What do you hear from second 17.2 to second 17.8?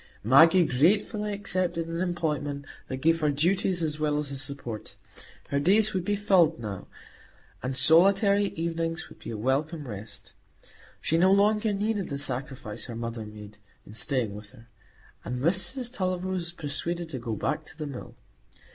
back to